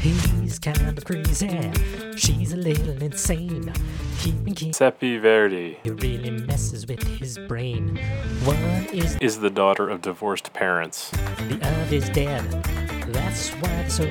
He's 0.00 0.58
kind 0.58 0.96
of 0.96 1.04
crazy. 1.04 1.70
She's 2.16 2.52
a 2.52 2.56
little 2.56 3.02
insane. 3.02 3.72
Keeping 4.18 4.54
King 4.54 4.72
Seppi 4.72 5.18
Verdi 5.18 5.78
he 5.82 5.90
really 5.90 6.30
messes 6.30 6.86
with 6.86 7.02
his 7.02 7.36
brain. 7.48 7.96
One 8.44 8.56
is 8.92 9.16
is 9.20 9.40
the 9.40 9.50
daughter 9.50 9.88
of 9.90 10.00
divorced 10.02 10.52
parents. 10.54 11.10
the 11.48 11.58
other 11.62 11.94
is 11.94 12.08
dead. 12.10 12.44
That's 13.12 13.50
why 13.60 13.68
they're 13.68 13.90
so 13.90 14.06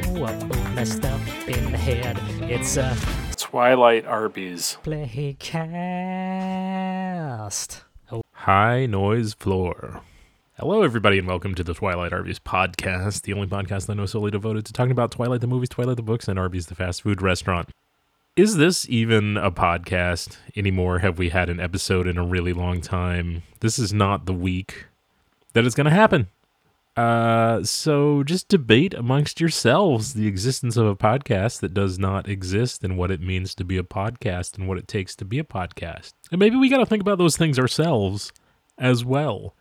messed 0.76 1.06
up 1.06 1.22
in 1.48 1.72
the 1.72 1.78
head. 1.78 2.20
It's 2.44 2.78
a 2.78 2.96
Twilight 3.38 4.06
Arby's. 4.06 4.78
playcast. 4.84 5.50
Oh, 8.12 8.22
High 8.32 8.86
noise 8.86 9.34
floor. 9.34 10.02
Hello, 10.60 10.82
everybody, 10.84 11.18
and 11.18 11.26
welcome 11.26 11.56
to 11.56 11.64
the 11.64 11.74
Twilight 11.74 12.12
Arby's 12.12 12.38
podcast, 12.38 13.22
the 13.22 13.32
only 13.32 13.48
podcast 13.48 13.86
that 13.86 13.94
I 13.94 13.96
know 13.96 14.06
solely 14.06 14.30
devoted 14.30 14.66
to 14.66 14.74
talking 14.74 14.92
about 14.92 15.10
Twilight 15.10 15.40
the 15.40 15.48
movies, 15.48 15.70
Twilight 15.70 15.96
the 15.96 16.04
books, 16.04 16.28
and 16.28 16.38
Arby's 16.38 16.66
the 16.66 16.76
fast 16.76 17.02
food 17.02 17.22
restaurant. 17.22 17.70
Is 18.36 18.58
this 18.58 18.86
even 18.90 19.38
a 19.38 19.52
podcast 19.52 20.36
anymore? 20.58 21.00
Have 21.00 21.18
we 21.18 21.30
had 21.30 21.50
an 21.50 21.62
episode 21.62 22.08
in 22.08 22.18
a 22.18 22.26
really 22.26 22.52
long 22.52 22.82
time? 22.82 23.44
This 23.62 23.80
is 23.80 23.94
not 23.94 24.26
the 24.26 24.34
week 24.34 24.88
that 25.54 25.64
it's 25.64 25.76
going 25.76 25.86
to 25.86 25.92
happen. 25.92 26.28
Uh, 26.98 27.64
so 27.64 28.22
just 28.24 28.50
debate 28.50 28.94
amongst 28.94 29.40
yourselves 29.40 30.14
the 30.14 30.28
existence 30.28 30.76
of 30.76 30.88
a 30.88 30.96
podcast 30.96 31.62
that 31.62 31.74
does 31.74 31.98
not 31.98 32.28
exist 32.28 32.84
and 32.84 32.98
what 32.98 33.12
it 33.12 33.22
means 33.22 33.56
to 33.56 33.64
be 33.64 33.78
a 33.78 33.84
podcast 33.84 34.58
and 34.58 34.68
what 34.68 34.78
it 34.78 34.90
takes 34.90 35.16
to 35.16 35.24
be 35.24 35.40
a 35.40 35.44
podcast. 35.46 36.12
And 36.34 36.40
maybe 36.40 36.58
we 36.58 36.68
got 36.68 36.80
to 36.80 36.86
think 36.86 37.02
about 37.02 37.18
those 37.18 37.38
things 37.38 37.58
ourselves 37.58 38.34
as 38.78 39.06
well. 39.06 39.56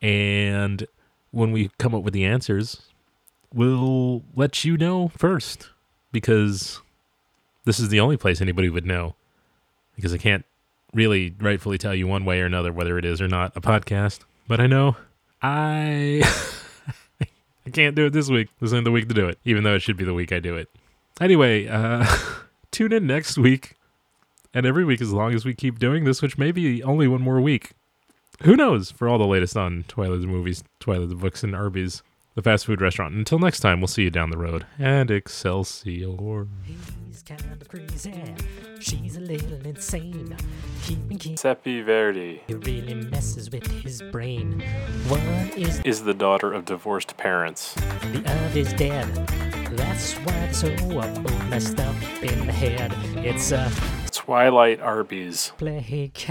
And 0.00 0.86
when 1.30 1.52
we 1.52 1.70
come 1.78 1.94
up 1.94 2.02
with 2.02 2.14
the 2.14 2.24
answers, 2.24 2.82
we'll 3.52 4.22
let 4.34 4.64
you 4.64 4.76
know 4.76 5.08
first 5.08 5.70
because 6.12 6.80
this 7.64 7.78
is 7.78 7.88
the 7.88 8.00
only 8.00 8.16
place 8.16 8.40
anybody 8.40 8.68
would 8.68 8.86
know. 8.86 9.14
Because 9.96 10.14
I 10.14 10.18
can't 10.18 10.44
really 10.94 11.34
rightfully 11.40 11.78
tell 11.78 11.94
you 11.94 12.06
one 12.06 12.24
way 12.24 12.40
or 12.40 12.46
another 12.46 12.72
whether 12.72 12.98
it 12.98 13.04
is 13.04 13.20
or 13.20 13.28
not 13.28 13.56
a 13.56 13.60
podcast. 13.60 14.20
But 14.46 14.60
I 14.60 14.66
know 14.66 14.96
I 15.42 16.22
I 17.66 17.70
can't 17.70 17.94
do 17.94 18.06
it 18.06 18.12
this 18.12 18.30
week. 18.30 18.48
This 18.60 18.68
isn't 18.68 18.84
the 18.84 18.90
week 18.90 19.08
to 19.08 19.14
do 19.14 19.28
it, 19.28 19.38
even 19.44 19.64
though 19.64 19.74
it 19.74 19.82
should 19.82 19.96
be 19.96 20.04
the 20.04 20.14
week 20.14 20.32
I 20.32 20.38
do 20.38 20.56
it. 20.56 20.68
Anyway, 21.20 21.66
uh 21.66 22.06
tune 22.70 22.92
in 22.92 23.06
next 23.06 23.36
week 23.36 23.74
and 24.54 24.64
every 24.64 24.84
week 24.84 25.00
as 25.00 25.12
long 25.12 25.34
as 25.34 25.44
we 25.44 25.54
keep 25.54 25.78
doing 25.78 26.04
this, 26.04 26.22
which 26.22 26.38
may 26.38 26.52
be 26.52 26.82
only 26.82 27.08
one 27.08 27.20
more 27.20 27.40
week. 27.40 27.72
Who 28.42 28.54
knows? 28.56 28.90
For 28.90 29.08
all 29.08 29.18
the 29.18 29.26
latest 29.26 29.56
on 29.56 29.84
Twilight 29.88 30.20
the 30.20 30.26
movies, 30.26 30.62
Twilight 30.80 31.08
the 31.08 31.14
books, 31.16 31.42
and 31.42 31.54
Arby's, 31.56 32.02
the 32.34 32.42
fast 32.42 32.66
food 32.66 32.80
restaurant. 32.80 33.14
Until 33.14 33.38
next 33.40 33.60
time, 33.60 33.80
we'll 33.80 33.88
see 33.88 34.04
you 34.04 34.10
down 34.10 34.30
the 34.30 34.38
road. 34.38 34.64
And 34.78 35.10
Excelsior. 35.10 36.46
he's 36.62 37.22
kind 37.26 37.42
of 37.60 37.66
crazy. 37.68 38.14
She's 38.78 39.16
a 39.16 39.20
little 39.20 39.66
insane. 39.66 40.36
Keeping 40.84 41.18
King 41.18 41.36
Seppi 41.36 41.82
Verdi 41.82 42.42
he 42.46 42.54
really 42.54 42.94
messes 42.94 43.50
with 43.50 43.66
his 43.82 44.00
brain. 44.12 44.60
One 45.08 45.20
is 45.56 45.80
is 45.80 46.04
the 46.04 46.14
daughter 46.14 46.52
of 46.52 46.64
divorced 46.64 47.16
parents. 47.16 47.74
the 48.12 48.22
other's 48.24 48.72
dead. 48.74 49.06
That's 49.72 50.14
why 50.14 50.32
they're 50.32 50.52
so 50.52 50.68
uh, 50.68 51.20
messed 51.50 51.80
up 51.80 51.96
in 52.22 52.46
the 52.46 52.52
head. 52.52 52.92
It's 53.24 53.50
a 53.52 53.68
Twilight 54.10 54.80
Arby's. 54.80 55.52
playcast. 55.58 56.28